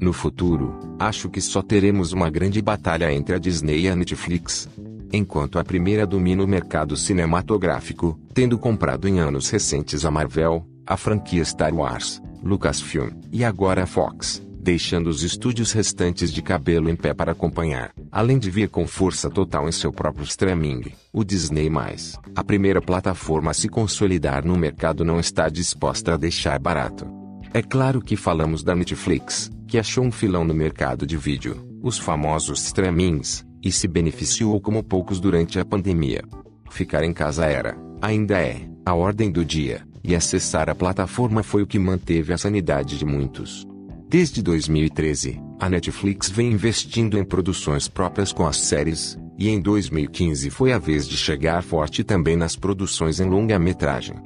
No 0.00 0.12
futuro, 0.12 0.78
acho 0.98 1.28
que 1.28 1.40
só 1.40 1.60
teremos 1.60 2.12
uma 2.12 2.30
grande 2.30 2.62
batalha 2.62 3.12
entre 3.12 3.34
a 3.34 3.38
Disney 3.38 3.80
e 3.80 3.88
a 3.88 3.96
Netflix. 3.96 4.68
Enquanto 5.12 5.58
a 5.58 5.64
primeira 5.64 6.06
domina 6.06 6.44
o 6.44 6.46
mercado 6.46 6.96
cinematográfico, 6.96 8.18
tendo 8.32 8.58
comprado 8.58 9.08
em 9.08 9.18
anos 9.18 9.50
recentes 9.50 10.04
a 10.04 10.10
Marvel, 10.10 10.64
a 10.86 10.96
franquia 10.96 11.44
Star 11.44 11.74
Wars, 11.74 12.22
Lucasfilm 12.42 13.10
e 13.32 13.44
agora 13.44 13.82
a 13.82 13.86
Fox, 13.86 14.40
deixando 14.60 15.08
os 15.08 15.22
estúdios 15.22 15.72
restantes 15.72 16.32
de 16.32 16.42
cabelo 16.42 16.88
em 16.88 16.94
pé 16.94 17.12
para 17.12 17.32
acompanhar, 17.32 17.90
além 18.12 18.38
de 18.38 18.50
vir 18.50 18.68
com 18.68 18.86
força 18.86 19.28
total 19.28 19.68
em 19.68 19.72
seu 19.72 19.92
próprio 19.92 20.24
streaming, 20.24 20.92
o 21.12 21.24
Disney+, 21.24 21.70
a 22.36 22.44
primeira 22.44 22.80
plataforma 22.80 23.50
a 23.50 23.54
se 23.54 23.68
consolidar 23.68 24.44
no 24.44 24.56
mercado 24.56 25.04
não 25.04 25.18
está 25.18 25.48
disposta 25.48 26.14
a 26.14 26.16
deixar 26.16 26.58
barato. 26.58 27.06
É 27.52 27.62
claro 27.62 28.00
que 28.00 28.14
falamos 28.14 28.62
da 28.62 28.74
Netflix, 28.74 29.50
que 29.68 29.78
achou 29.78 30.02
um 30.02 30.10
filão 30.10 30.44
no 30.44 30.54
mercado 30.54 31.06
de 31.06 31.16
vídeo, 31.16 31.62
os 31.82 31.98
famosos 31.98 32.64
streamings, 32.64 33.44
e 33.62 33.70
se 33.70 33.86
beneficiou 33.86 34.58
como 34.60 34.82
poucos 34.82 35.20
durante 35.20 35.60
a 35.60 35.64
pandemia. 35.64 36.24
Ficar 36.70 37.04
em 37.04 37.12
casa 37.12 37.44
era, 37.44 37.76
ainda 38.00 38.40
é, 38.40 38.66
a 38.84 38.94
ordem 38.94 39.30
do 39.30 39.44
dia, 39.44 39.86
e 40.02 40.14
acessar 40.14 40.70
a 40.70 40.74
plataforma 40.74 41.42
foi 41.42 41.62
o 41.62 41.66
que 41.66 41.78
manteve 41.78 42.32
a 42.32 42.38
sanidade 42.38 42.98
de 42.98 43.04
muitos. 43.04 43.66
Desde 44.08 44.42
2013, 44.42 45.38
a 45.60 45.68
Netflix 45.68 46.30
vem 46.30 46.50
investindo 46.52 47.18
em 47.18 47.24
produções 47.24 47.88
próprias 47.88 48.32
com 48.32 48.46
as 48.46 48.56
séries, 48.56 49.18
e 49.38 49.50
em 49.50 49.60
2015 49.60 50.48
foi 50.48 50.72
a 50.72 50.78
vez 50.78 51.06
de 51.06 51.16
chegar 51.16 51.62
forte 51.62 52.02
também 52.02 52.36
nas 52.36 52.56
produções 52.56 53.20
em 53.20 53.28
longa-metragem. 53.28 54.16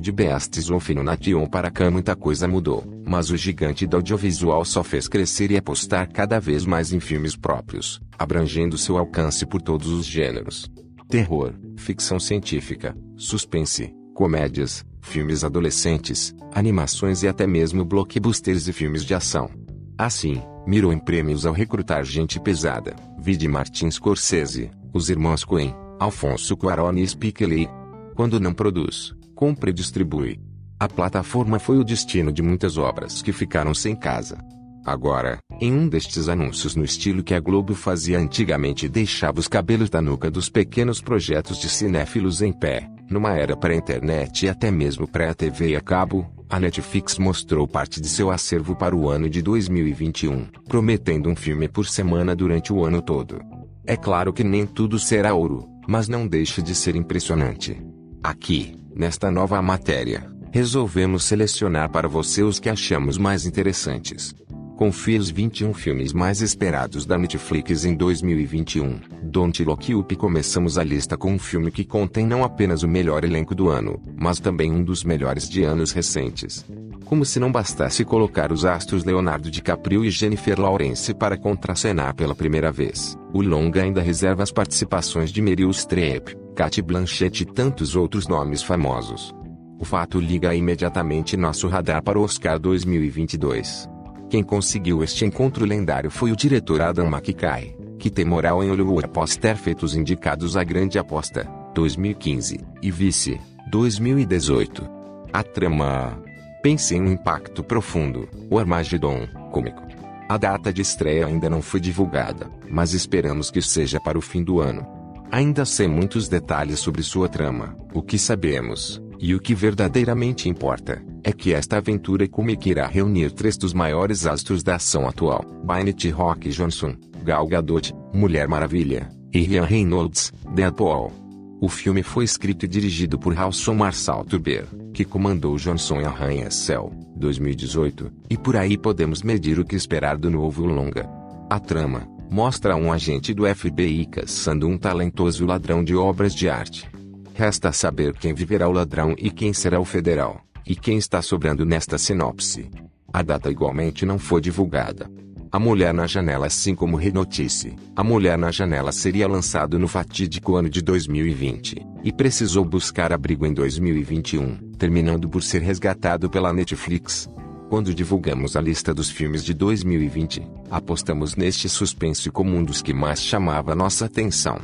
De 0.00 0.10
Beastes 0.10 0.70
ou 0.70 0.80
Fino 0.80 1.02
Nation 1.02 1.46
para 1.46 1.70
cá 1.70 1.90
muita 1.90 2.16
coisa 2.16 2.48
mudou, 2.48 2.82
mas 3.06 3.30
o 3.30 3.36
gigante 3.36 3.86
do 3.86 3.96
audiovisual 3.96 4.64
só 4.64 4.82
fez 4.82 5.06
crescer 5.06 5.50
e 5.50 5.58
apostar 5.58 6.10
cada 6.10 6.40
vez 6.40 6.64
mais 6.64 6.90
em 6.90 6.98
filmes 6.98 7.36
próprios, 7.36 8.00
abrangendo 8.18 8.78
seu 8.78 8.96
alcance 8.96 9.44
por 9.44 9.60
todos 9.60 9.88
os 9.88 10.06
gêneros. 10.06 10.70
Terror, 11.06 11.52
ficção 11.76 12.18
científica, 12.18 12.96
suspense, 13.14 13.92
comédias, 14.14 14.86
filmes 15.02 15.44
adolescentes, 15.44 16.34
animações 16.54 17.22
e 17.22 17.28
até 17.28 17.46
mesmo 17.46 17.84
blockbusters 17.84 18.68
e 18.68 18.72
filmes 18.72 19.04
de 19.04 19.12
ação. 19.12 19.50
Assim, 19.98 20.40
mirou 20.66 20.94
em 20.94 20.98
prêmios 20.98 21.44
ao 21.44 21.52
recrutar 21.52 22.04
gente 22.04 22.40
pesada, 22.40 22.96
vide 23.18 23.46
Martin 23.46 23.90
Scorsese, 23.90 24.70
os 24.94 25.10
irmãos 25.10 25.44
Coen, 25.44 25.74
Alfonso 25.98 26.56
Cuarón 26.56 26.94
e 26.94 27.06
Spike 27.06 27.44
Lee. 27.44 27.68
Quando 28.14 28.40
não 28.40 28.54
produz, 28.54 29.14
compra 29.40 29.70
e 29.70 29.72
distribui. 29.72 30.38
A 30.78 30.86
plataforma 30.86 31.58
foi 31.58 31.78
o 31.78 31.84
destino 31.84 32.30
de 32.30 32.42
muitas 32.42 32.76
obras 32.76 33.22
que 33.22 33.32
ficaram 33.32 33.72
sem 33.72 33.96
casa. 33.96 34.36
Agora, 34.84 35.38
em 35.58 35.72
um 35.72 35.88
destes 35.88 36.28
anúncios 36.28 36.76
no 36.76 36.84
estilo 36.84 37.22
que 37.22 37.32
a 37.32 37.40
Globo 37.40 37.74
fazia 37.74 38.18
antigamente 38.18 38.86
deixava 38.86 39.40
os 39.40 39.48
cabelos 39.48 39.88
da 39.88 40.02
nuca 40.02 40.30
dos 40.30 40.50
pequenos 40.50 41.00
projetos 41.00 41.58
de 41.58 41.70
cinéfilos 41.70 42.42
em 42.42 42.52
pé, 42.52 42.86
numa 43.10 43.32
era 43.32 43.56
pré-internet 43.56 44.44
e 44.44 44.48
até 44.50 44.70
mesmo 44.70 45.08
pré-TV 45.08 45.74
a 45.74 45.80
cabo, 45.80 46.30
a 46.46 46.60
Netflix 46.60 47.16
mostrou 47.16 47.66
parte 47.66 47.98
de 47.98 48.08
seu 48.08 48.30
acervo 48.30 48.76
para 48.76 48.94
o 48.94 49.08
ano 49.08 49.30
de 49.30 49.40
2021, 49.40 50.48
prometendo 50.68 51.30
um 51.30 51.36
filme 51.36 51.66
por 51.66 51.86
semana 51.86 52.36
durante 52.36 52.74
o 52.74 52.84
ano 52.84 53.00
todo. 53.00 53.40
É 53.86 53.96
claro 53.96 54.34
que 54.34 54.44
nem 54.44 54.66
tudo 54.66 54.98
será 54.98 55.32
ouro, 55.32 55.66
mas 55.88 56.08
não 56.08 56.26
deixa 56.26 56.60
de 56.60 56.74
ser 56.74 56.94
impressionante. 56.94 57.80
Aqui, 58.22 58.79
Nesta 59.00 59.30
nova 59.30 59.62
matéria, 59.62 60.30
resolvemos 60.52 61.24
selecionar 61.24 61.88
para 61.88 62.06
você 62.06 62.42
os 62.42 62.60
que 62.60 62.68
achamos 62.68 63.16
mais 63.16 63.46
interessantes. 63.46 64.34
Confira 64.76 65.22
os 65.22 65.30
21 65.30 65.72
filmes 65.72 66.12
mais 66.12 66.42
esperados 66.42 67.06
da 67.06 67.16
Netflix 67.16 67.86
em 67.86 67.94
2021. 67.94 69.00
Don't 69.22 69.64
Look 69.64 69.94
Up 69.94 70.14
começamos 70.16 70.76
a 70.76 70.84
lista 70.84 71.16
com 71.16 71.32
um 71.32 71.38
filme 71.38 71.70
que 71.70 71.82
contém 71.82 72.26
não 72.26 72.44
apenas 72.44 72.82
o 72.82 72.88
melhor 72.88 73.24
elenco 73.24 73.54
do 73.54 73.70
ano, 73.70 73.98
mas 74.20 74.38
também 74.38 74.70
um 74.70 74.84
dos 74.84 75.02
melhores 75.02 75.48
de 75.48 75.64
anos 75.64 75.92
recentes. 75.92 76.62
Como 77.06 77.24
se 77.24 77.40
não 77.40 77.50
bastasse 77.50 78.04
colocar 78.04 78.52
os 78.52 78.66
astros 78.66 79.02
Leonardo 79.02 79.50
DiCaprio 79.50 80.04
e 80.04 80.10
Jennifer 80.10 80.60
Lawrence 80.60 81.14
para 81.14 81.38
contracenar 81.38 82.14
pela 82.14 82.34
primeira 82.34 82.70
vez, 82.70 83.16
o 83.32 83.40
longa 83.40 83.82
ainda 83.82 84.02
reserva 84.02 84.42
as 84.42 84.52
participações 84.52 85.32
de 85.32 85.40
Meryl 85.40 85.72
Streep, 85.72 86.36
Cate 86.60 86.82
Blanchett 86.82 87.42
e 87.42 87.46
tantos 87.46 87.96
outros 87.96 88.28
nomes 88.28 88.62
famosos. 88.62 89.34
O 89.78 89.84
fato 89.86 90.20
liga 90.20 90.54
imediatamente 90.54 91.34
nosso 91.34 91.66
radar 91.68 92.02
para 92.02 92.18
o 92.18 92.22
Oscar 92.22 92.58
2022. 92.58 93.88
Quem 94.28 94.42
conseguiu 94.42 95.02
este 95.02 95.24
encontro 95.24 95.64
lendário 95.64 96.10
foi 96.10 96.30
o 96.30 96.36
diretor 96.36 96.82
Adam 96.82 97.06
McKay, 97.06 97.74
que 97.98 98.10
tem 98.10 98.26
moral 98.26 98.62
em 98.62 98.68
Hollywood 98.68 99.06
após 99.06 99.38
ter 99.38 99.56
feito 99.56 99.84
os 99.84 99.96
indicados 99.96 100.54
à 100.54 100.62
Grande 100.62 100.98
Aposta, 100.98 101.48
2015, 101.74 102.60
e 102.82 102.90
Vice, 102.90 103.40
2018. 103.70 104.86
A 105.32 105.42
trama. 105.42 106.22
Pense 106.62 106.94
em 106.94 107.00
um 107.00 107.10
impacto 107.10 107.64
profundo, 107.64 108.28
o 108.50 108.58
Armagedon, 108.58 109.26
cômico. 109.50 109.82
A 110.28 110.36
data 110.36 110.70
de 110.70 110.82
estreia 110.82 111.26
ainda 111.26 111.48
não 111.48 111.62
foi 111.62 111.80
divulgada, 111.80 112.50
mas 112.68 112.92
esperamos 112.92 113.50
que 113.50 113.62
seja 113.62 113.98
para 113.98 114.18
o 114.18 114.20
fim 114.20 114.44
do 114.44 114.60
ano. 114.60 114.99
Ainda 115.32 115.64
sem 115.64 115.86
muitos 115.86 116.28
detalhes 116.28 116.80
sobre 116.80 117.04
sua 117.04 117.28
trama, 117.28 117.76
o 117.94 118.02
que 118.02 118.18
sabemos, 118.18 119.00
e 119.20 119.32
o 119.32 119.38
que 119.38 119.54
verdadeiramente 119.54 120.48
importa, 120.48 121.04
é 121.22 121.32
que 121.32 121.54
esta 121.54 121.76
aventura 121.76 122.26
cômica 122.26 122.68
irá 122.68 122.86
reunir 122.88 123.30
três 123.30 123.56
dos 123.56 123.72
maiores 123.72 124.26
astros 124.26 124.64
da 124.64 124.74
ação 124.74 125.06
atual: 125.06 125.44
Bynett 125.64 126.10
Rock 126.10 126.48
Johnson, 126.48 126.96
Gal 127.22 127.46
Gadot, 127.46 127.94
Mulher 128.12 128.48
Maravilha, 128.48 129.08
e 129.32 129.42
Ryan 129.42 129.64
Reynolds, 129.64 130.32
Deadpool. 130.52 131.12
O 131.60 131.68
filme 131.68 132.02
foi 132.02 132.24
escrito 132.24 132.64
e 132.64 132.68
dirigido 132.68 133.16
por 133.16 133.38
Halson 133.38 133.74
Marshall 133.74 134.24
Turber, 134.24 134.66
que 134.92 135.04
comandou 135.04 135.56
Johnson 135.56 136.00
em 136.00 136.06
Arranha-Céu, 136.06 136.90
2018, 137.14 138.10
e 138.30 138.36
por 138.36 138.56
aí 138.56 138.76
podemos 138.76 139.22
medir 139.22 139.60
o 139.60 139.64
que 139.64 139.76
esperar 139.76 140.16
do 140.16 140.28
novo 140.28 140.64
longa. 140.66 141.08
A 141.48 141.60
trama, 141.60 142.08
mostra 142.30 142.76
um 142.76 142.92
agente 142.92 143.34
do 143.34 143.44
FBI 143.52 144.06
caçando 144.06 144.68
um 144.68 144.78
talentoso 144.78 145.44
ladrão 145.44 145.82
de 145.82 145.96
obras 145.96 146.32
de 146.32 146.48
arte. 146.48 146.88
Resta 147.34 147.72
saber 147.72 148.14
quem 148.16 148.32
viverá 148.32 148.68
o 148.68 148.72
ladrão 148.72 149.16
e 149.18 149.30
quem 149.30 149.52
será 149.52 149.80
o 149.80 149.84
federal, 149.84 150.40
e 150.64 150.76
quem 150.76 150.96
está 150.96 151.20
sobrando 151.20 151.66
nesta 151.66 151.98
sinopse. 151.98 152.70
A 153.12 153.22
data 153.22 153.50
igualmente 153.50 154.06
não 154.06 154.18
foi 154.18 154.40
divulgada. 154.40 155.10
A 155.50 155.58
Mulher 155.58 155.92
na 155.92 156.06
Janela 156.06 156.46
assim 156.46 156.76
como 156.76 156.96
Renotice, 156.96 157.74
A 157.96 158.04
Mulher 158.04 158.38
na 158.38 158.52
Janela 158.52 158.92
seria 158.92 159.26
lançado 159.26 159.80
no 159.80 159.88
fatídico 159.88 160.54
ano 160.54 160.70
de 160.70 160.80
2020, 160.80 161.84
e 162.04 162.12
precisou 162.12 162.64
buscar 162.64 163.12
abrigo 163.12 163.44
em 163.44 163.52
2021, 163.52 164.56
terminando 164.78 165.28
por 165.28 165.42
ser 165.42 165.60
resgatado 165.60 166.30
pela 166.30 166.52
Netflix, 166.52 167.28
quando 167.70 167.94
divulgamos 167.94 168.56
a 168.56 168.60
lista 168.60 168.92
dos 168.92 169.08
filmes 169.08 169.44
de 169.44 169.54
2020, 169.54 170.42
apostamos 170.68 171.36
neste 171.36 171.68
suspense 171.68 172.28
como 172.28 172.56
um 172.56 172.64
dos 172.64 172.82
que 172.82 172.92
mais 172.92 173.22
chamava 173.22 173.76
nossa 173.76 174.06
atenção. 174.06 174.58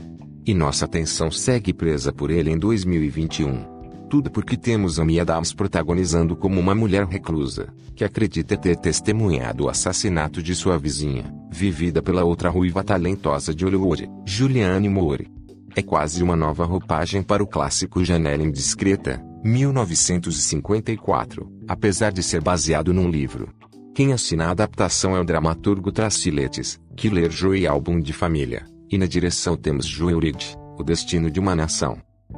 E 0.44 0.52
nossa 0.52 0.86
atenção 0.86 1.30
segue 1.30 1.72
presa 1.72 2.12
por 2.12 2.32
ele 2.32 2.50
em 2.50 2.58
2021. 2.58 4.08
Tudo 4.10 4.28
porque 4.28 4.56
temos 4.56 4.98
Amy 4.98 5.20
Adams 5.20 5.52
protagonizando 5.52 6.34
como 6.34 6.58
uma 6.58 6.74
mulher 6.74 7.06
reclusa, 7.06 7.72
que 7.94 8.02
acredita 8.02 8.56
ter 8.56 8.76
testemunhado 8.76 9.64
o 9.64 9.68
assassinato 9.68 10.42
de 10.42 10.52
sua 10.56 10.76
vizinha, 10.76 11.32
vivida 11.48 12.02
pela 12.02 12.24
outra 12.24 12.50
ruiva 12.50 12.82
talentosa 12.82 13.54
de 13.54 13.64
Hollywood, 13.64 14.10
Julianne 14.26 14.88
Moore. 14.88 15.30
É 15.76 15.82
quase 15.82 16.24
uma 16.24 16.34
nova 16.34 16.64
roupagem 16.64 17.22
para 17.22 17.42
o 17.42 17.46
clássico 17.46 18.04
Janela 18.04 18.42
Indiscreta, 18.42 19.24
1954, 19.46 21.50
apesar 21.68 22.12
de 22.12 22.22
ser 22.22 22.42
baseado 22.42 22.92
num 22.92 23.09
livro. 23.09 23.48
Quem 23.94 24.12
assina 24.12 24.47
a 24.47 24.50
adaptação 24.50 25.16
é 25.16 25.21
o 25.21 25.24
dramaturgo 25.24 25.92
Traciletes, 25.92 26.80
que 26.97 27.09
ler 27.09 27.30
Joey 27.30 27.65
Álbum 27.66 28.00
de 28.00 28.12
Família, 28.12 28.66
e 28.91 28.98
na 28.98 29.06
direção 29.06 29.56
temos 29.56 29.86
Joel 29.86 30.18
Reed, 30.18 30.42
O 30.76 30.82
Destino 30.82 31.30
de 31.30 31.38
uma 31.38 31.54
Nação. 31.54 31.97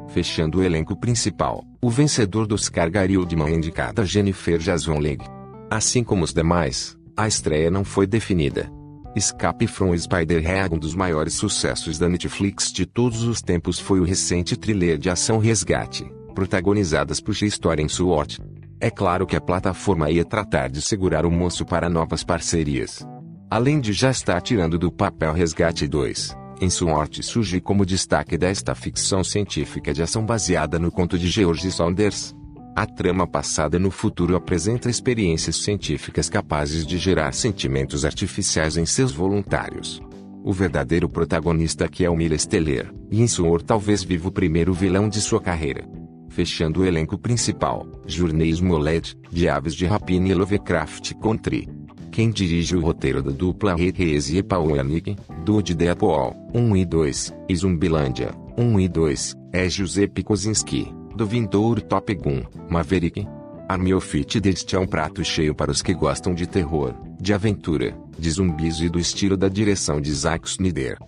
Fechando 0.08 0.58
o 0.58 0.62
elenco 0.62 1.00
principal, 1.00 1.64
o 1.80 1.88
vencedor 1.88 2.46
do 2.46 2.54
Oscar 2.54 2.90
Gary 2.90 3.16
Oldman 3.16 3.54
indicada 3.54 4.04
Jennifer 4.04 4.58
Jason 4.58 4.98
Leigh. 4.98 5.24
Assim 5.70 6.04
como 6.04 6.24
os 6.24 6.34
demais, 6.34 6.94
a 7.16 7.26
estreia 7.26 7.70
não 7.70 7.84
foi 7.84 8.06
definida, 8.06 8.70
Escape 9.16 9.66
from 9.66 9.96
Spider-Head 9.96 10.74
um 10.74 10.78
dos 10.78 10.94
maiores 10.94 11.32
sucessos 11.34 11.98
da 11.98 12.08
Netflix 12.08 12.70
de 12.70 12.86
todos 12.86 13.22
os 13.22 13.40
tempos 13.40 13.78
foi 13.78 13.98
o 13.98 14.04
recente 14.04 14.56
thriller 14.56 14.98
de 14.98 15.10
ação 15.10 15.38
Resgate, 15.38 16.06
protagonizadas 16.38 17.20
por 17.20 17.34
G-Story 17.34 17.88
Sword. 17.88 18.38
É 18.78 18.90
claro 18.90 19.26
que 19.26 19.34
a 19.34 19.40
plataforma 19.40 20.08
ia 20.08 20.24
tratar 20.24 20.68
de 20.70 20.80
segurar 20.80 21.26
o 21.26 21.32
moço 21.32 21.66
para 21.66 21.88
novas 21.88 22.22
parcerias. 22.22 23.04
Além 23.50 23.80
de 23.80 23.92
já 23.92 24.12
estar 24.12 24.40
tirando 24.40 24.78
do 24.78 24.92
papel 24.92 25.32
Resgate 25.32 25.88
2, 25.88 26.36
em 26.60 26.70
Sword 26.70 27.24
surge 27.24 27.60
como 27.60 27.84
destaque 27.84 28.38
desta 28.38 28.72
ficção 28.72 29.24
científica 29.24 29.92
de 29.92 30.00
ação 30.00 30.24
baseada 30.24 30.78
no 30.78 30.92
conto 30.92 31.18
de 31.18 31.28
George 31.28 31.72
Saunders. 31.72 32.36
A 32.76 32.86
trama 32.86 33.26
passada 33.26 33.76
no 33.76 33.90
futuro 33.90 34.36
apresenta 34.36 34.88
experiências 34.88 35.56
científicas 35.56 36.30
capazes 36.30 36.86
de 36.86 36.98
gerar 36.98 37.34
sentimentos 37.34 38.04
artificiais 38.04 38.76
em 38.76 38.86
seus 38.86 39.10
voluntários. 39.10 40.00
O 40.44 40.52
verdadeiro 40.52 41.08
protagonista 41.08 41.86
aqui 41.86 42.04
é 42.04 42.10
o 42.10 42.14
Miller 42.14 42.38
Steller, 42.38 42.94
e 43.10 43.20
em 43.20 43.26
Suor 43.26 43.60
talvez 43.60 44.04
viva 44.04 44.28
o 44.28 44.32
primeiro 44.32 44.72
vilão 44.72 45.08
de 45.08 45.20
sua 45.20 45.40
carreira. 45.40 45.97
Fechando 46.38 46.82
o 46.82 46.86
elenco 46.86 47.18
principal, 47.18 47.84
Journey 48.06 48.50
Smollett, 48.50 49.18
de 49.28 49.48
Aves 49.48 49.74
de 49.74 49.86
Rapina 49.86 50.28
e 50.28 50.34
Lovecraft 50.34 51.14
Country. 51.14 51.68
Quem 52.12 52.30
dirige 52.30 52.76
o 52.76 52.80
roteiro 52.80 53.20
da 53.20 53.32
dupla 53.32 53.74
Reese 53.74 54.36
e 54.36 54.42
Paulianic, 54.44 55.16
do 55.44 55.60
de 55.60 55.74
Deadpool, 55.74 56.36
1 56.54 56.76
e 56.76 56.84
2, 56.84 57.34
e 57.48 57.56
Zumbilândia, 57.56 58.30
1 58.56 58.78
e 58.78 58.88
2, 58.88 59.34
é 59.52 59.68
Giuseppe 59.68 60.22
Kosinski, 60.22 60.94
do 61.16 61.26
vindouro 61.26 61.80
Top 61.80 62.14
Gun, 62.14 62.44
Maverick. 62.70 63.26
Armiofit 63.68 64.38
deste 64.38 64.76
é 64.76 64.78
um 64.78 64.86
prato 64.86 65.24
cheio 65.24 65.56
para 65.56 65.72
os 65.72 65.82
que 65.82 65.92
gostam 65.92 66.32
de 66.32 66.46
terror, 66.46 66.94
de 67.20 67.34
aventura, 67.34 67.98
de 68.16 68.30
zumbis 68.30 68.78
e 68.78 68.88
do 68.88 69.00
estilo 69.00 69.36
da 69.36 69.48
direção 69.48 70.00
de 70.00 70.12
Zack 70.12 70.46
Snyder. 70.46 70.98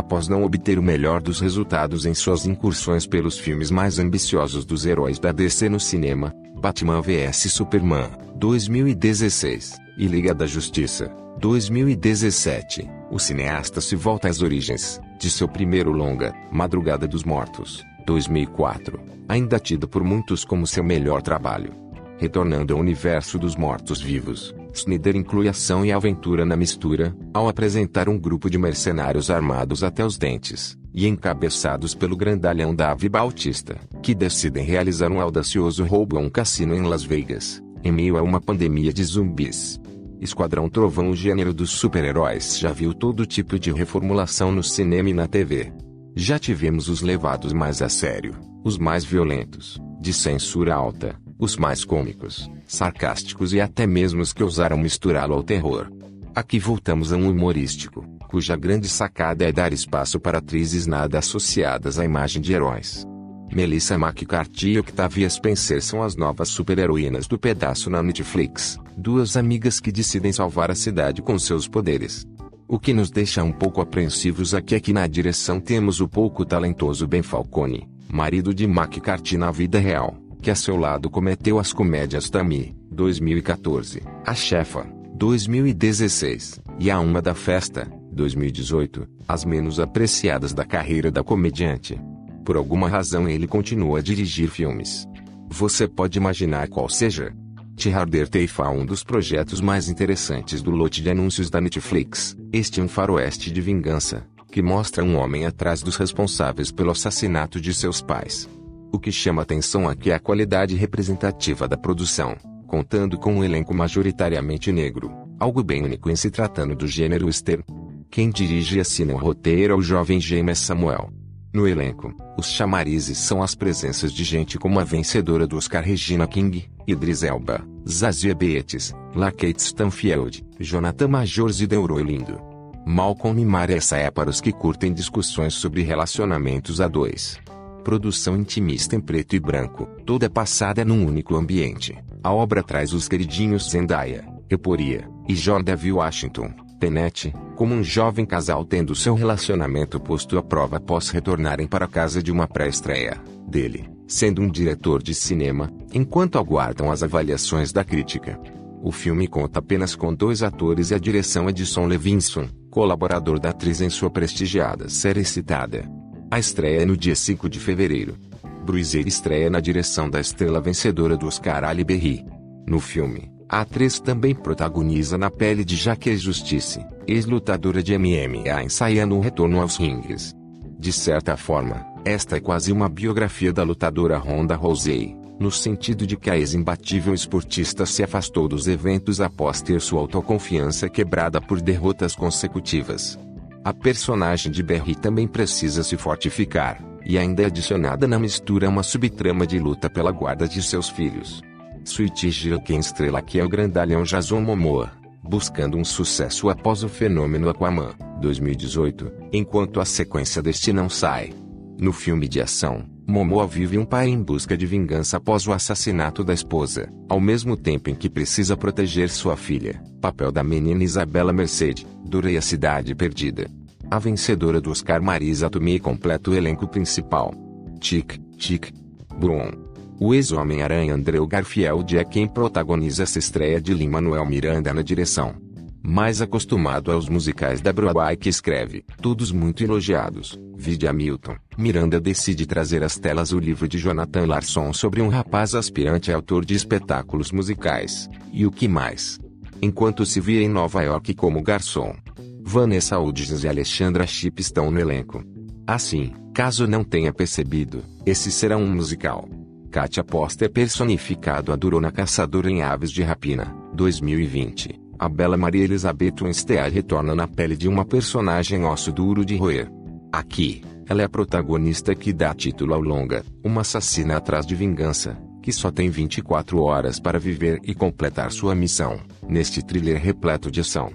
Após 0.00 0.28
não 0.28 0.44
obter 0.44 0.78
o 0.78 0.82
melhor 0.82 1.20
dos 1.20 1.40
resultados 1.40 2.06
em 2.06 2.14
suas 2.14 2.46
incursões 2.46 3.06
pelos 3.06 3.38
filmes 3.38 3.70
mais 3.70 3.98
ambiciosos 3.98 4.64
dos 4.64 4.86
heróis 4.86 5.18
da 5.18 5.30
DC 5.30 5.68
no 5.68 5.78
cinema, 5.78 6.34
Batman 6.58 7.02
vs 7.02 7.52
Superman, 7.52 8.08
2016, 8.34 9.76
e 9.98 10.06
Liga 10.06 10.32
da 10.32 10.46
Justiça, 10.46 11.14
2017, 11.38 12.88
o 13.10 13.18
cineasta 13.18 13.82
se 13.82 13.94
volta 13.94 14.26
às 14.26 14.40
origens, 14.40 14.98
de 15.18 15.30
seu 15.30 15.46
primeiro 15.46 15.92
longa, 15.92 16.34
Madrugada 16.50 17.06
dos 17.06 17.22
Mortos, 17.22 17.84
2004, 18.06 18.98
ainda 19.28 19.58
tido 19.58 19.86
por 19.86 20.02
muitos 20.02 20.46
como 20.46 20.66
seu 20.66 20.82
melhor 20.82 21.20
trabalho. 21.20 21.74
Retornando 22.16 22.72
ao 22.72 22.80
universo 22.80 23.38
dos 23.38 23.54
mortos-vivos, 23.54 24.54
Snyder 24.72 25.16
inclui 25.16 25.48
ação 25.48 25.84
e 25.84 25.92
aventura 25.92 26.44
na 26.44 26.56
mistura, 26.56 27.16
ao 27.34 27.48
apresentar 27.48 28.08
um 28.08 28.18
grupo 28.18 28.48
de 28.48 28.58
mercenários 28.58 29.30
armados 29.30 29.82
até 29.82 30.04
os 30.04 30.16
dentes, 30.16 30.76
e 30.92 31.06
encabeçados 31.06 31.94
pelo 31.94 32.16
grandalhão 32.16 32.74
Davi 32.74 33.08
Bautista, 33.08 33.76
que 34.02 34.14
decidem 34.14 34.64
realizar 34.64 35.10
um 35.10 35.20
audacioso 35.20 35.84
roubo 35.84 36.16
a 36.16 36.20
um 36.20 36.30
cassino 36.30 36.74
em 36.74 36.82
Las 36.82 37.02
Vegas, 37.02 37.62
em 37.82 37.92
meio 37.92 38.16
a 38.16 38.22
uma 38.22 38.40
pandemia 38.40 38.92
de 38.92 39.02
zumbis. 39.04 39.80
Esquadrão 40.20 40.68
Trovão 40.68 41.10
O 41.10 41.16
gênero 41.16 41.54
dos 41.54 41.70
super-heróis 41.70 42.58
já 42.58 42.72
viu 42.72 42.92
todo 42.92 43.24
tipo 43.24 43.58
de 43.58 43.72
reformulação 43.72 44.52
no 44.52 44.62
cinema 44.62 45.08
e 45.08 45.14
na 45.14 45.26
TV. 45.26 45.72
Já 46.14 46.38
tivemos 46.38 46.88
os 46.88 47.00
levados 47.00 47.52
mais 47.52 47.80
a 47.80 47.88
sério, 47.88 48.34
os 48.62 48.76
mais 48.76 49.02
violentos, 49.02 49.80
de 49.98 50.12
censura 50.12 50.74
alta, 50.74 51.16
os 51.38 51.56
mais 51.56 51.84
cômicos, 51.86 52.50
sarcásticos 52.70 53.52
e 53.52 53.60
até 53.60 53.86
mesmo 53.86 54.22
os 54.22 54.32
que 54.32 54.42
ousaram 54.42 54.78
misturá-lo 54.78 55.34
ao 55.34 55.42
terror. 55.42 55.90
Aqui 56.34 56.58
voltamos 56.58 57.12
a 57.12 57.16
um 57.16 57.28
humorístico, 57.28 58.04
cuja 58.28 58.54
grande 58.54 58.88
sacada 58.88 59.44
é 59.44 59.50
dar 59.50 59.72
espaço 59.72 60.20
para 60.20 60.38
atrizes 60.38 60.86
nada 60.86 61.18
associadas 61.18 61.98
à 61.98 62.04
imagem 62.04 62.40
de 62.40 62.52
heróis. 62.52 63.04
Melissa 63.52 63.96
McCarthy 63.96 64.70
e 64.70 64.78
Octavia 64.78 65.28
Spencer 65.28 65.82
são 65.82 66.04
as 66.04 66.14
novas 66.14 66.48
super-heroínas 66.48 67.26
do 67.26 67.36
pedaço 67.36 67.90
na 67.90 68.00
Netflix, 68.00 68.78
duas 68.96 69.36
amigas 69.36 69.80
que 69.80 69.90
decidem 69.90 70.32
salvar 70.32 70.70
a 70.70 70.74
cidade 70.76 71.20
com 71.20 71.36
seus 71.36 71.66
poderes. 71.66 72.24
O 72.68 72.78
que 72.78 72.94
nos 72.94 73.10
deixa 73.10 73.42
um 73.42 73.50
pouco 73.50 73.80
apreensivos 73.80 74.54
aqui 74.54 74.76
é 74.76 74.80
que 74.80 74.92
na 74.92 75.08
direção 75.08 75.58
temos 75.58 76.00
o 76.00 76.06
pouco 76.06 76.44
talentoso 76.44 77.08
Ben 77.08 77.22
Falcone, 77.22 77.88
marido 78.08 78.54
de 78.54 78.64
McCarthy 78.64 79.36
na 79.36 79.50
vida 79.50 79.80
real, 79.80 80.16
que 80.40 80.50
a 80.50 80.54
seu 80.54 80.76
lado 80.76 81.10
cometeu 81.10 81.58
as 81.58 81.72
comédias 81.72 82.30
Tammy, 82.30 82.74
2014, 82.90 84.02
A 84.24 84.34
Chefa, 84.34 84.86
2016, 85.14 86.60
e 86.78 86.90
A 86.90 86.98
Uma 86.98 87.20
da 87.20 87.34
Festa, 87.34 87.90
2018, 88.12 89.06
as 89.28 89.44
menos 89.44 89.78
apreciadas 89.78 90.52
da 90.52 90.64
carreira 90.64 91.10
da 91.10 91.22
comediante. 91.22 92.00
Por 92.44 92.56
alguma 92.56 92.88
razão 92.88 93.28
ele 93.28 93.46
continua 93.46 93.98
a 93.98 94.02
dirigir 94.02 94.48
filmes. 94.48 95.06
Você 95.48 95.86
pode 95.86 96.18
imaginar 96.18 96.68
qual 96.68 96.88
seja? 96.88 97.34
T-Harder 97.76 98.28
Teifa 98.28 98.68
um 98.68 98.84
dos 98.84 99.02
projetos 99.02 99.60
mais 99.60 99.88
interessantes 99.88 100.62
do 100.62 100.70
lote 100.70 101.02
de 101.02 101.10
anúncios 101.10 101.48
da 101.48 101.60
Netflix. 101.60 102.36
Este 102.52 102.80
é 102.80 102.82
um 102.82 102.88
faroeste 102.88 103.50
de 103.50 103.60
vingança, 103.60 104.26
que 104.50 104.62
mostra 104.62 105.04
um 105.04 105.16
homem 105.16 105.46
atrás 105.46 105.82
dos 105.82 105.96
responsáveis 105.96 106.70
pelo 106.70 106.90
assassinato 106.90 107.60
de 107.60 107.72
seus 107.72 108.02
pais. 108.02 108.48
O 108.92 108.98
que 108.98 109.12
chama 109.12 109.42
atenção 109.42 109.88
aqui 109.88 110.10
é 110.10 110.14
a 110.14 110.20
qualidade 110.20 110.74
representativa 110.74 111.68
da 111.68 111.76
produção, 111.76 112.36
contando 112.66 113.16
com 113.16 113.34
um 113.34 113.44
elenco 113.44 113.72
majoritariamente 113.72 114.72
negro, 114.72 115.12
algo 115.38 115.62
bem 115.62 115.84
único 115.84 116.10
em 116.10 116.16
se 116.16 116.30
tratando 116.30 116.74
do 116.74 116.86
gênero 116.86 117.26
western. 117.26 117.64
Quem 118.10 118.30
dirige 118.30 118.78
e 118.78 118.80
assina 118.80 119.14
o 119.14 119.16
roteiro 119.16 119.72
é 119.72 119.76
o 119.76 119.82
jovem 119.82 120.20
James 120.20 120.58
Samuel. 120.58 121.12
No 121.52 121.66
elenco, 121.66 122.14
os 122.38 122.46
chamarizes 122.46 123.18
são 123.18 123.42
as 123.42 123.54
presenças 123.54 124.12
de 124.12 124.22
gente 124.22 124.58
como 124.58 124.78
a 124.78 124.84
vencedora 124.84 125.46
do 125.46 125.56
Oscar 125.56 125.82
Regina 125.82 126.26
King, 126.26 126.70
Idris 126.86 127.22
Elba, 127.22 127.64
Zazie 127.88 128.34
Beetz, 128.34 128.92
Lakeith 129.14 129.58
Stanfield, 129.58 130.44
Jonathan 130.58 131.08
Majors 131.08 131.60
e 131.60 131.66
Delroy 131.66 132.02
Lindo. 132.02 132.40
Malcolm 132.86 133.40
e 133.40 133.44
Mara 133.44 133.72
essa 133.72 133.96
é 133.96 134.10
para 134.10 134.30
os 134.30 134.40
que 134.40 134.52
curtem 134.52 134.92
discussões 134.92 135.54
sobre 135.54 135.82
relacionamentos 135.82 136.80
a 136.80 136.88
dois. 136.88 137.38
Produção 137.82 138.36
intimista 138.36 138.94
em 138.94 139.00
preto 139.00 139.34
e 139.34 139.40
branco, 139.40 139.86
toda 140.04 140.28
passada 140.28 140.84
num 140.84 141.06
único 141.06 141.34
ambiente. 141.34 141.96
A 142.22 142.32
obra 142.32 142.62
traz 142.62 142.92
os 142.92 143.08
queridinhos 143.08 143.70
Zendaya, 143.70 144.24
Eporia 144.50 145.08
e 145.26 145.34
Jordan 145.34 145.76
Washington, 145.92 146.52
Tenet, 146.78 147.34
como 147.56 147.74
um 147.74 147.82
jovem 147.82 148.26
casal 148.26 148.64
tendo 148.64 148.94
seu 148.94 149.14
relacionamento 149.14 149.98
posto 149.98 150.36
à 150.38 150.42
prova 150.42 150.76
após 150.76 151.08
retornarem 151.08 151.66
para 151.66 151.86
casa 151.86 152.22
de 152.22 152.30
uma 152.30 152.46
pré-estreia 152.46 153.20
dele, 153.48 153.88
sendo 154.06 154.42
um 154.42 154.50
diretor 154.50 155.02
de 155.02 155.14
cinema, 155.14 155.72
enquanto 155.92 156.38
aguardam 156.38 156.90
as 156.90 157.02
avaliações 157.02 157.72
da 157.72 157.82
crítica. 157.82 158.38
O 158.82 158.92
filme 158.92 159.26
conta 159.26 159.58
apenas 159.58 159.94
com 159.94 160.14
dois 160.14 160.42
atores 160.42 160.90
e 160.90 160.94
a 160.94 160.98
direção 160.98 161.48
é 161.48 161.52
de 161.52 161.66
Son 161.66 161.86
Levinson, 161.86 162.48
colaborador 162.70 163.38
da 163.38 163.50
atriz 163.50 163.80
em 163.80 163.90
sua 163.90 164.10
prestigiada 164.10 164.88
série 164.88 165.24
citada. 165.24 165.99
A 166.30 166.38
estreia 166.38 166.82
é 166.82 166.86
no 166.86 166.96
dia 166.96 167.16
5 167.16 167.48
de 167.48 167.58
fevereiro. 167.58 168.16
Bruiser 168.64 169.04
estreia 169.08 169.50
na 169.50 169.58
direção 169.58 170.08
da 170.08 170.20
estrela 170.20 170.60
vencedora 170.60 171.16
do 171.16 171.26
Oscar 171.26 171.64
Ali 171.64 171.82
Berry. 171.82 172.24
No 172.68 172.78
filme, 172.78 173.28
a 173.48 173.62
atriz 173.62 173.98
também 173.98 174.32
protagoniza 174.32 175.18
na 175.18 175.28
pele 175.28 175.64
de 175.64 175.74
Jaque 175.74 176.16
Justice, 176.16 176.78
ex-lutadora 177.04 177.82
de 177.82 177.98
MMA 177.98 178.62
ensaiando 178.62 179.16
um 179.16 179.20
retorno 179.20 179.60
aos 179.60 179.76
rings. 179.76 180.32
De 180.78 180.92
certa 180.92 181.36
forma, 181.36 181.84
esta 182.04 182.36
é 182.36 182.40
quase 182.40 182.70
uma 182.70 182.88
biografia 182.88 183.52
da 183.52 183.64
lutadora 183.64 184.16
Ronda 184.16 184.54
Rousey, 184.54 185.16
no 185.40 185.50
sentido 185.50 186.06
de 186.06 186.16
que 186.16 186.30
a 186.30 186.38
ex-imbatível 186.38 187.12
esportista 187.12 187.84
se 187.84 188.04
afastou 188.04 188.46
dos 188.46 188.68
eventos 188.68 189.20
após 189.20 189.60
ter 189.60 189.80
sua 189.80 189.98
autoconfiança 189.98 190.88
quebrada 190.88 191.40
por 191.40 191.60
derrotas 191.60 192.14
consecutivas. 192.14 193.18
A 193.62 193.74
personagem 193.74 194.50
de 194.50 194.62
Berry 194.62 194.94
também 194.94 195.28
precisa 195.28 195.82
se 195.82 195.94
fortificar, 195.94 196.82
e 197.04 197.18
ainda 197.18 197.42
é 197.42 197.46
adicionada 197.46 198.08
na 198.08 198.18
mistura 198.18 198.68
uma 198.68 198.82
subtrama 198.82 199.46
de 199.46 199.58
luta 199.58 199.90
pela 199.90 200.10
guarda 200.10 200.48
de 200.48 200.62
seus 200.62 200.88
filhos. 200.88 201.42
Gira 201.84 202.58
quem 202.58 202.78
estrela 202.78 203.20
que 203.20 203.38
é 203.38 203.44
o 203.44 203.48
grandalhão 203.48 204.02
Jason 204.02 204.40
Momoa, 204.40 204.90
buscando 205.22 205.76
um 205.76 205.84
sucesso 205.84 206.48
após 206.48 206.82
o 206.82 206.88
fenômeno 206.88 207.50
Aquaman, 207.50 207.92
2018, 208.22 209.12
enquanto 209.30 209.78
a 209.78 209.84
sequência 209.84 210.40
deste 210.40 210.72
não 210.72 210.88
sai. 210.88 211.30
No 211.80 211.94
filme 211.94 212.28
de 212.28 212.42
ação, 212.42 212.84
Momoa 213.06 213.46
vive 213.46 213.78
um 213.78 213.86
pai 213.86 214.06
em 214.06 214.22
busca 214.22 214.54
de 214.54 214.66
vingança 214.66 215.16
após 215.16 215.46
o 215.46 215.52
assassinato 215.52 216.22
da 216.22 216.34
esposa, 216.34 216.92
ao 217.08 217.18
mesmo 217.18 217.56
tempo 217.56 217.88
em 217.88 217.94
que 217.94 218.10
precisa 218.10 218.54
proteger 218.54 219.08
sua 219.08 219.34
filha, 219.34 219.82
papel 219.98 220.30
da 220.30 220.44
menina 220.44 220.84
Isabela 220.84 221.32
Merced, 221.32 221.86
Dura 222.04 222.30
e 222.30 222.36
a 222.36 222.42
Cidade 222.42 222.94
Perdida. 222.94 223.50
A 223.90 223.98
vencedora 223.98 224.60
do 224.60 224.70
Oscar 224.70 225.02
Marisa 225.02 225.48
Tomei 225.48 225.80
completa 225.80 226.30
o 226.30 226.34
elenco 226.34 226.68
principal. 226.68 227.32
Tic, 227.80 228.18
tic, 228.36 228.70
Brum. 229.18 229.50
O 229.98 230.14
ex-Homem-Aranha 230.14 230.94
Andrew 230.94 231.26
Garfield 231.26 231.96
é 231.96 232.04
quem 232.04 232.28
protagoniza 232.28 233.04
essa 233.04 233.18
estreia 233.18 233.58
de 233.58 233.72
Lin-Manuel 233.72 234.26
Miranda 234.26 234.74
na 234.74 234.82
direção. 234.82 235.34
Mais 235.82 236.20
acostumado 236.20 236.92
aos 236.92 237.08
musicais 237.08 237.60
da 237.60 237.72
Broadway 237.72 238.16
que 238.16 238.28
escreve, 238.28 238.84
todos 239.00 239.32
muito 239.32 239.64
elogiados, 239.64 240.38
vide 240.54 240.86
Hamilton, 240.86 241.36
Miranda 241.56 241.98
decide 241.98 242.46
trazer 242.46 242.82
às 242.82 242.98
telas 242.98 243.32
o 243.32 243.38
livro 243.38 243.66
de 243.66 243.78
Jonathan 243.78 244.26
Larson 244.26 244.72
sobre 244.74 245.00
um 245.00 245.08
rapaz 245.08 245.54
aspirante 245.54 246.12
a 246.12 246.16
autor 246.16 246.44
de 246.44 246.54
espetáculos 246.54 247.32
musicais, 247.32 248.10
e 248.30 248.46
o 248.46 248.50
que 248.50 248.68
mais. 248.68 249.18
Enquanto 249.62 250.04
se 250.04 250.20
via 250.20 250.42
em 250.42 250.48
Nova 250.48 250.82
York 250.82 251.14
como 251.14 251.42
garçom. 251.42 251.94
Vanessa 252.42 252.98
Hudgens 252.98 253.44
e 253.44 253.48
Alexandra 253.48 254.06
Shipp 254.06 254.40
estão 254.40 254.70
no 254.70 254.80
elenco. 254.80 255.24
Assim, 255.66 256.12
caso 256.34 256.66
não 256.66 256.82
tenha 256.82 257.12
percebido, 257.12 257.82
esse 258.04 258.30
será 258.30 258.56
um 258.56 258.66
musical. 258.66 259.28
Katia 259.70 260.02
Poster 260.02 260.50
personificado 260.50 261.52
a 261.52 261.56
Durona 261.56 261.92
Caçadora 261.92 262.50
em 262.50 262.60
Aves 262.60 262.90
de 262.90 263.02
Rapina, 263.02 263.54
2020. 263.72 264.79
A 265.00 265.08
bela 265.08 265.34
Maria 265.34 265.64
Elizabeth 265.64 266.16
Winstead 266.20 266.74
retorna 266.74 267.14
na 267.14 267.26
pele 267.26 267.56
de 267.56 267.66
uma 267.66 267.86
personagem 267.86 268.66
osso 268.66 268.92
duro 268.92 269.24
de 269.24 269.34
roer. 269.34 269.72
Aqui, 270.12 270.62
ela 270.86 271.00
é 271.00 271.06
a 271.06 271.08
protagonista 271.08 271.94
que 271.94 272.12
dá 272.12 272.34
título 272.34 272.74
ao 272.74 272.82
longa, 272.82 273.24
uma 273.42 273.62
assassina 273.62 274.18
atrás 274.18 274.44
de 274.44 274.54
vingança, 274.54 275.16
que 275.42 275.54
só 275.54 275.70
tem 275.70 275.88
24 275.88 276.60
horas 276.60 277.00
para 277.00 277.18
viver 277.18 277.60
e 277.64 277.74
completar 277.74 278.30
sua 278.30 278.54
missão, 278.54 279.00
neste 279.26 279.62
thriller 279.64 279.98
repleto 279.98 280.50
de 280.50 280.60
ação. 280.60 280.92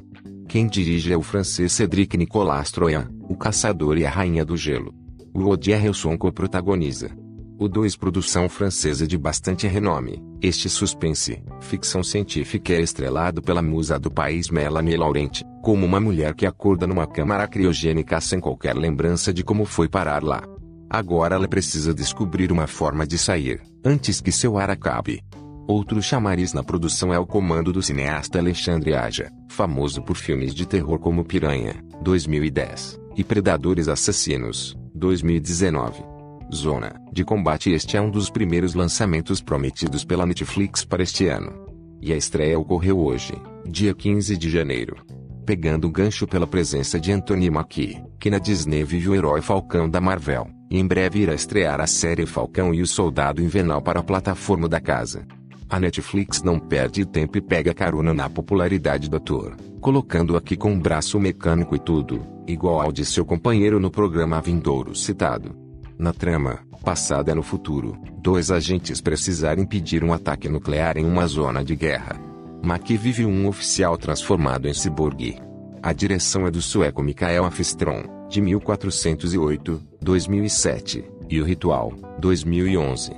Quem 0.48 0.68
dirige 0.68 1.12
é 1.12 1.18
o 1.18 1.24
francês 1.24 1.72
Cédric 1.72 2.16
Nicolas 2.16 2.70
Troyan, 2.70 3.10
o 3.28 3.36
caçador 3.36 3.98
e 3.98 4.06
a 4.06 4.10
rainha 4.12 4.46
do 4.46 4.56
gelo. 4.56 4.94
O 5.34 5.46
Woody 5.46 5.72
Harrelson 5.72 6.16
co-protagoniza. 6.16 7.10
O 7.58 7.70
2 7.70 7.96
produção 7.96 8.50
francesa 8.50 9.08
de 9.08 9.18
bastante 9.18 9.66
renome, 9.66 10.22
este 10.42 10.68
suspense, 10.68 11.42
ficção 11.62 12.04
científica 12.04 12.74
é 12.74 12.82
estrelado 12.82 13.42
pela 13.42 13.62
musa 13.62 13.98
do 13.98 14.12
país 14.12 14.50
Melanie 14.50 14.98
Laurent, 14.98 15.42
como 15.64 15.86
uma 15.86 16.02
mulher 16.02 16.34
que 16.36 16.46
acorda 16.46 16.86
numa 16.86 17.08
câmara 17.08 17.48
criogênica 17.48 18.20
sem 18.20 18.42
qualquer 18.42 18.76
lembrança 18.76 19.34
de 19.34 19.42
como 19.42 19.64
foi 19.64 19.88
parar 19.88 20.22
lá. 20.22 20.44
Agora 20.90 21.36
ela 21.36 21.48
precisa 21.48 21.94
descobrir 21.94 22.52
uma 22.52 22.68
forma 22.68 23.08
de 23.08 23.18
sair, 23.18 23.62
antes 23.86 24.20
que 24.20 24.34
seu 24.34 24.58
ar 24.58 24.70
acabe. 24.70 25.24
Outro 25.66 26.02
chamariz 26.04 26.52
na 26.52 26.62
produção 26.62 27.14
é 27.14 27.18
o 27.18 27.26
comando 27.26 27.72
do 27.72 27.82
cineasta 27.82 28.38
Alexandre 28.38 28.94
Aja, 28.96 29.32
famoso 29.48 30.02
por 30.02 30.18
filmes 30.18 30.54
de 30.54 30.66
terror 30.66 31.00
como 31.00 31.24
Piranha, 31.24 31.82
2010, 32.02 33.00
e 33.16 33.24
Predadores 33.24 33.88
Assassinos, 33.88 34.78
2019. 34.94 36.15
Zona 36.54 37.02
de 37.12 37.24
Combate 37.24 37.72
Este 37.72 37.98
é 37.98 38.02
um 38.02 38.10
dos 38.10 38.30
primeiros 38.30 38.74
lançamentos 38.74 39.42
prometidos 39.42 40.04
pela 40.04 40.26
Netflix 40.26 40.84
para 40.84 41.04
este 41.04 41.28
ano. 41.28 41.66
E 42.02 42.14
a 42.14 42.18
estreia 42.18 42.60
ocorreu 42.60 43.00
hoje, 43.00 43.34
dia 43.66 43.94
15 43.94 44.38
de 44.38 44.50
janeiro. 44.50 44.98
Pegando 45.46 45.88
o 45.88 45.92
gancho 45.92 46.28
pela 46.28 46.46
presença 46.46 47.00
de 47.00 47.12
Anthony 47.12 47.50
Mackie, 47.50 48.02
que 48.20 48.30
na 48.30 48.38
Disney 48.38 48.84
vive 48.84 49.10
o 49.10 49.16
herói 49.16 49.42
Falcão 49.42 49.90
da 49.90 50.02
Marvel, 50.02 50.48
e 50.70 50.80
em 50.80 50.86
breve 50.86 51.20
irá 51.20 51.34
estrear 51.34 51.80
a 51.80 51.88
série 51.88 52.26
Falcão 52.26 52.74
e 52.74 52.82
o 52.82 52.88
Soldado 52.88 53.42
Invernal 53.42 53.82
para 53.82 54.00
a 54.00 54.04
plataforma 54.04 54.68
da 54.68 54.80
casa. 54.80 55.26
A 55.70 55.80
Netflix 55.80 56.44
não 56.44 56.60
perde 56.60 57.06
tempo 57.06 57.38
e 57.38 57.42
pega 57.42 57.74
carona 57.74 58.14
na 58.14 58.30
popularidade 58.30 59.10
do 59.10 59.18
ator, 59.18 59.56
colocando 59.82 60.38
aqui 60.38 60.56
com 60.56 60.72
um 60.72 60.80
braço 60.80 61.20
mecânico 61.20 61.76
e 61.76 61.80
tudo, 61.80 62.26
igual 62.48 62.82
ao 62.82 62.92
de 62.92 63.04
seu 63.04 63.26
companheiro 63.26 63.80
no 63.80 63.90
programa 63.90 64.42
Vindouro 64.42 64.96
citado. 64.96 65.65
Na 65.98 66.12
trama, 66.12 66.60
passada 66.84 67.34
no 67.34 67.42
futuro, 67.42 67.98
dois 68.22 68.52
agentes 68.52 69.00
precisaram 69.00 69.64
impedir 69.64 70.04
um 70.04 70.12
ataque 70.12 70.50
nuclear 70.50 70.98
em 70.98 71.06
uma 71.06 71.26
zona 71.26 71.64
de 71.64 71.76
guerra. 71.76 72.20
Maki 72.62 72.98
vive 72.98 73.26
um 73.26 73.48
oficial 73.48 73.98
transformado 73.98 74.68
em 74.68 74.74
ciborgue. 74.74 75.38
A 75.82 75.94
direção 75.94 76.46
é 76.46 76.52
do 76.52 76.62
sueco 76.62 77.02
Mikael 77.02 77.46
Afstrom, 77.46 78.04
de 78.28 78.42
1408, 78.42 79.82
2007, 80.02 81.06
e 81.30 81.40
O 81.40 81.46
Ritual, 81.46 81.94
2011. 82.20 83.12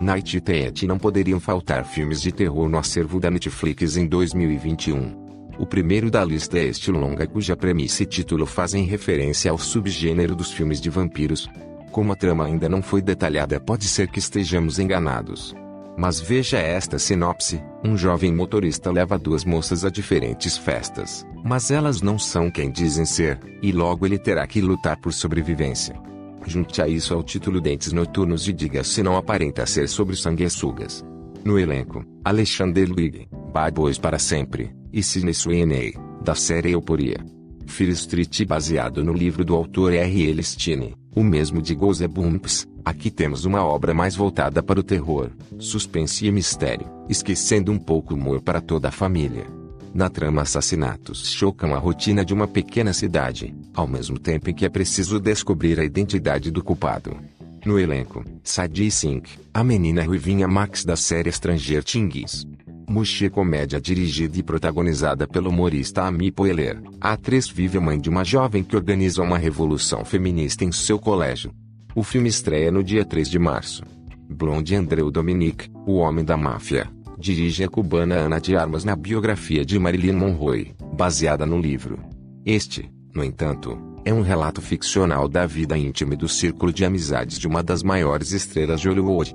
Night 0.00 0.40
Theat 0.40 0.86
não 0.86 0.98
poderiam 0.98 1.38
faltar 1.38 1.84
filmes 1.84 2.20
de 2.22 2.32
terror 2.32 2.68
no 2.68 2.78
acervo 2.78 3.20
da 3.20 3.30
Netflix 3.30 3.96
em 3.96 4.06
2021. 4.06 5.22
O 5.58 5.66
primeiro 5.66 6.10
da 6.10 6.24
lista 6.24 6.58
é 6.58 6.64
este 6.64 6.90
longa 6.90 7.26
cuja 7.26 7.54
premissa 7.54 8.02
e 8.02 8.06
título 8.06 8.46
fazem 8.46 8.84
referência 8.84 9.50
ao 9.50 9.58
subgênero 9.58 10.34
dos 10.34 10.50
filmes 10.50 10.80
de 10.80 10.88
vampiros, 10.88 11.48
como 11.92 12.12
a 12.12 12.16
trama 12.16 12.46
ainda 12.46 12.68
não 12.68 12.82
foi 12.82 13.02
detalhada, 13.02 13.60
pode 13.60 13.84
ser 13.84 14.08
que 14.08 14.18
estejamos 14.18 14.78
enganados. 14.78 15.54
Mas 15.96 16.18
veja 16.18 16.58
esta 16.58 16.98
sinopse: 16.98 17.62
um 17.84 17.96
jovem 17.96 18.34
motorista 18.34 18.90
leva 18.90 19.18
duas 19.18 19.44
moças 19.44 19.84
a 19.84 19.90
diferentes 19.90 20.56
festas, 20.56 21.24
mas 21.44 21.70
elas 21.70 22.00
não 22.00 22.18
são 22.18 22.50
quem 22.50 22.70
dizem 22.70 23.04
ser, 23.04 23.38
e 23.62 23.70
logo 23.70 24.06
ele 24.06 24.18
terá 24.18 24.46
que 24.46 24.60
lutar 24.60 24.96
por 24.96 25.12
sobrevivência. 25.12 25.94
Junte 26.46 26.82
a 26.82 26.88
isso 26.88 27.14
ao 27.14 27.22
título 27.22 27.60
Dentes 27.60 27.92
Noturnos 27.92 28.48
e 28.48 28.52
diga 28.52 28.82
se 28.82 29.02
não 29.02 29.16
aparenta 29.16 29.64
ser 29.66 29.88
sobre 29.88 30.16
sanguessugas. 30.16 31.04
No 31.44 31.58
elenco, 31.58 32.04
Alexander 32.24 32.88
Luig, 32.88 33.28
Bad 33.52 33.74
Boys 33.74 33.98
para 33.98 34.18
sempre, 34.18 34.74
e 34.92 35.02
Sidney 35.02 35.34
Sweeney, 35.34 35.94
da 36.22 36.34
série 36.34 36.72
Euporia. 36.72 37.24
Fear 37.66 37.90
Street 37.90 38.44
baseado 38.44 39.04
no 39.04 39.12
livro 39.12 39.44
do 39.44 39.54
autor 39.54 39.92
R. 39.92 40.30
L. 40.30 40.42
Stine, 40.42 40.94
o 41.14 41.22
mesmo 41.22 41.60
de 41.60 41.74
Goosebumps, 41.74 42.66
aqui 42.84 43.10
temos 43.10 43.44
uma 43.44 43.64
obra 43.64 43.92
mais 43.92 44.16
voltada 44.16 44.62
para 44.62 44.80
o 44.80 44.82
terror, 44.82 45.30
suspense 45.58 46.26
e 46.26 46.32
mistério, 46.32 46.86
esquecendo 47.08 47.70
um 47.70 47.78
pouco 47.78 48.14
o 48.14 48.16
humor 48.16 48.40
para 48.40 48.60
toda 48.60 48.88
a 48.88 48.92
família. 48.92 49.46
Na 49.94 50.08
trama 50.08 50.42
assassinatos 50.42 51.28
chocam 51.28 51.74
a 51.74 51.78
rotina 51.78 52.24
de 52.24 52.32
uma 52.32 52.48
pequena 52.48 52.94
cidade, 52.94 53.54
ao 53.74 53.86
mesmo 53.86 54.18
tempo 54.18 54.48
em 54.48 54.54
que 54.54 54.64
é 54.64 54.68
preciso 54.68 55.20
descobrir 55.20 55.78
a 55.78 55.84
identidade 55.84 56.50
do 56.50 56.64
culpado. 56.64 57.14
No 57.64 57.78
elenco, 57.78 58.24
Sadie 58.42 58.90
Sink, 58.90 59.30
a 59.52 59.62
menina 59.62 60.02
ruivinha 60.02 60.48
Max 60.48 60.84
da 60.84 60.96
série 60.96 61.30
Stranger 61.30 61.84
Things, 61.84 62.46
Muxê 62.88 63.30
Comédia 63.30 63.80
dirigida 63.80 64.38
e 64.38 64.42
protagonizada 64.42 65.26
pelo 65.26 65.50
humorista 65.50 66.02
Ami 66.02 66.30
Poehler. 66.30 66.82
A 67.00 67.12
atriz 67.12 67.48
vive 67.48 67.78
a 67.78 67.80
mãe 67.80 67.98
de 67.98 68.08
uma 68.08 68.24
jovem 68.24 68.62
que 68.62 68.76
organiza 68.76 69.22
uma 69.22 69.38
revolução 69.38 70.04
feminista 70.04 70.64
em 70.64 70.72
seu 70.72 70.98
colégio. 70.98 71.52
O 71.94 72.02
filme 72.02 72.28
estreia 72.28 72.70
no 72.70 72.82
dia 72.82 73.04
3 73.04 73.28
de 73.28 73.38
março. 73.38 73.82
Blonde 74.28 74.74
Andreu 74.74 75.10
Dominique, 75.10 75.70
o 75.86 75.96
homem 75.96 76.24
da 76.24 76.36
máfia, 76.36 76.88
dirige 77.18 77.62
a 77.64 77.68
cubana 77.68 78.14
Ana 78.14 78.40
de 78.40 78.56
Armas 78.56 78.84
na 78.84 78.96
biografia 78.96 79.64
de 79.64 79.78
Marilyn 79.78 80.12
Monroe, 80.12 80.74
baseada 80.94 81.44
no 81.44 81.60
livro. 81.60 81.98
Este, 82.44 82.90
no 83.14 83.22
entanto, 83.22 83.78
é 84.04 84.12
um 84.12 84.22
relato 84.22 84.60
ficcional 84.60 85.28
da 85.28 85.46
vida 85.46 85.78
íntima 85.78 86.14
e 86.14 86.16
do 86.16 86.28
círculo 86.28 86.72
de 86.72 86.84
amizades 86.84 87.38
de 87.38 87.46
uma 87.46 87.62
das 87.62 87.82
maiores 87.82 88.32
estrelas 88.32 88.80
de 88.80 88.88
Hollywood. 88.88 89.34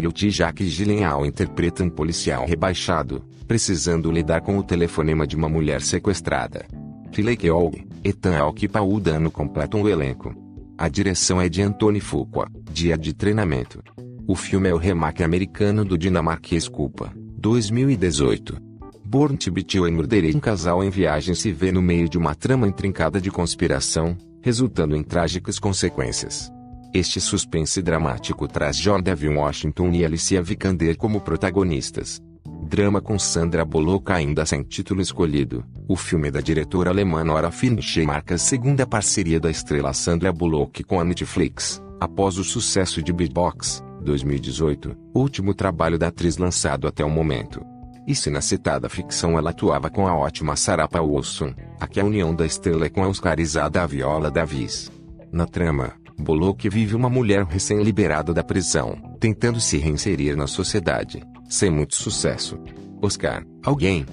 Tilly 0.00 0.30
Jack 0.30 0.64
Gyllenhaal 0.64 1.26
interpreta 1.26 1.82
um 1.82 1.90
policial 1.90 2.46
rebaixado, 2.46 3.24
precisando 3.46 4.10
lidar 4.10 4.40
com 4.40 4.56
o 4.58 4.62
telefonema 4.62 5.26
de 5.26 5.36
uma 5.36 5.48
mulher 5.48 5.82
sequestrada. 5.82 6.66
Philly 7.12 7.36
Keogh, 7.36 7.74
Ethan 8.02 8.36
Hawke 8.36 8.64
e 8.64 8.68
Paul 8.68 8.98
Dano 8.98 9.30
completam 9.30 9.82
o 9.82 9.88
elenco. 9.88 10.34
A 10.78 10.88
direção 10.88 11.40
é 11.40 11.48
de 11.48 11.62
Anthony 11.62 12.00
Fuqua, 12.00 12.48
Dia 12.72 12.96
de 12.96 13.12
Treinamento. 13.12 13.82
O 14.26 14.34
filme 14.34 14.68
é 14.68 14.74
o 14.74 14.78
remake 14.78 15.22
americano 15.22 15.84
do 15.84 15.98
dinamarquês 15.98 16.66
Culpa, 16.68 17.12
2018. 17.38 18.56
Born 19.04 19.36
to 19.36 19.52
be 19.52 19.62
Killed 19.62 20.34
um 20.34 20.40
casal 20.40 20.82
em 20.82 20.88
viagem 20.88 21.34
se 21.34 21.52
vê 21.52 21.70
no 21.70 21.82
meio 21.82 22.08
de 22.08 22.16
uma 22.16 22.34
trama 22.34 22.66
intrincada 22.66 23.20
de 23.20 23.30
conspiração, 23.30 24.16
resultando 24.40 24.96
em 24.96 25.02
trágicas 25.02 25.58
consequências. 25.58 26.50
Este 26.94 27.22
suspense 27.22 27.80
dramático 27.80 28.46
traz 28.46 28.76
Jordan 28.76 29.16
Washington 29.34 29.92
e 29.92 30.04
Alicia 30.04 30.42
Vikander 30.42 30.94
como 30.98 31.22
protagonistas. 31.22 32.20
Drama 32.68 33.00
com 33.00 33.18
Sandra 33.18 33.64
Bullock 33.64 34.12
ainda 34.12 34.44
sem 34.44 34.62
título 34.62 35.00
escolhido. 35.00 35.64
O 35.88 35.96
filme 35.96 36.30
da 36.30 36.42
diretora 36.42 36.90
alemã 36.90 37.24
Nora 37.24 37.50
Fincher 37.50 38.06
marca 38.06 38.34
a 38.34 38.38
segunda 38.38 38.86
parceria 38.86 39.40
da 39.40 39.50
estrela 39.50 39.94
Sandra 39.94 40.30
Bullock 40.30 40.84
com 40.84 41.00
a 41.00 41.04
Netflix, 41.04 41.82
após 41.98 42.36
o 42.36 42.44
sucesso 42.44 43.02
de 43.02 43.10
Beatbox, 43.10 43.82
2018, 44.02 44.94
último 45.14 45.54
trabalho 45.54 45.98
da 45.98 46.08
atriz 46.08 46.36
lançado 46.36 46.86
até 46.86 47.02
o 47.02 47.08
momento. 47.08 47.64
E 48.06 48.14
se 48.14 48.28
na 48.28 48.42
citada 48.42 48.90
ficção 48.90 49.38
ela 49.38 49.48
atuava 49.50 49.88
com 49.88 50.06
a 50.06 50.14
ótima 50.14 50.56
Sarah 50.56 50.88
Paulson, 50.88 51.54
aqui 51.80 52.00
a 52.00 52.04
união 52.04 52.34
da 52.34 52.44
estrela 52.44 52.84
é 52.84 52.90
com 52.90 53.02
a 53.02 53.08
oscarizada 53.08 53.86
Viola 53.86 54.30
Davis. 54.30 54.92
Na 55.30 55.46
trama, 55.46 55.94
Bullock 56.18 56.68
vive 56.68 56.94
uma 56.94 57.08
mulher 57.08 57.44
recém-liberada 57.44 58.32
da 58.32 58.44
prisão, 58.44 58.96
tentando 59.18 59.60
se 59.60 59.78
reinserir 59.78 60.36
na 60.36 60.46
sociedade, 60.46 61.22
sem 61.48 61.70
muito 61.70 61.96
sucesso. 61.96 62.58
Oscar, 63.00 63.44
alguém, 63.64 64.06